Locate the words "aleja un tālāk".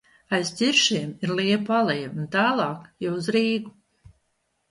1.79-2.87